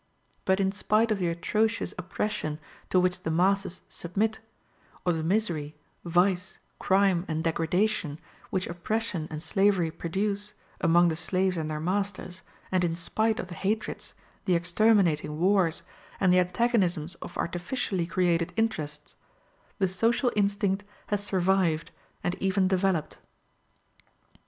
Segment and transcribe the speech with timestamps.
[0.45, 2.57] But in spite of the atrocious oppression
[2.89, 4.39] to which the masses submit,
[5.05, 8.19] of the misery, vice, crime, and degradation
[8.49, 12.41] which oppression and slavery produce, among the slaves and their masters,
[12.71, 15.83] and in spite of the hatreds, the exterminating wars,
[16.19, 19.15] and the antagonisms of artificially created interests,
[19.77, 21.91] the social instinct has survived
[22.23, 23.19] and even developed.